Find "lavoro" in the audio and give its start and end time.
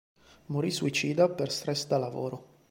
1.99-2.47